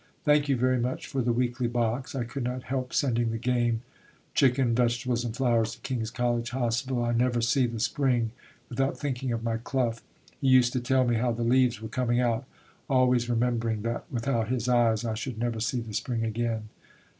Thank 0.25 0.49
you 0.49 0.57
very 0.57 0.79
much 0.79 1.05
for 1.05 1.21
the 1.21 1.31
weekly 1.31 1.67
box. 1.67 2.15
I 2.15 2.23
could 2.23 2.43
not 2.43 2.63
help 2.63 2.91
sending 2.91 3.29
the 3.29 3.37
game, 3.37 3.83
chicken, 4.33 4.73
vegetables 4.73 5.23
and 5.23 5.35
flowers 5.37 5.75
to 5.75 5.81
King's 5.81 6.09
College 6.09 6.49
Hospital. 6.49 7.03
I 7.05 7.11
never 7.11 7.39
see 7.39 7.67
the 7.67 7.79
spring 7.79 8.31
without 8.67 8.97
thinking 8.97 9.31
of 9.31 9.43
my 9.43 9.57
Clough. 9.57 9.97
He 10.39 10.47
used 10.47 10.73
to 10.73 10.79
tell 10.79 11.05
me 11.05 11.17
how 11.17 11.33
the 11.33 11.43
leaves 11.43 11.83
were 11.83 11.87
coming 11.87 12.19
out 12.19 12.45
always 12.89 13.29
remembering 13.29 13.83
that, 13.83 14.05
without 14.09 14.47
his 14.47 14.67
eyes, 14.67 15.05
I 15.05 15.13
should 15.13 15.37
never 15.37 15.59
see 15.59 15.81
the 15.81 15.93
spring 15.93 16.23
again. 16.25 16.69